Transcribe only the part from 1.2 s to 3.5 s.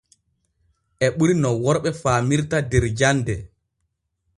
no worɓe faamirta der jande.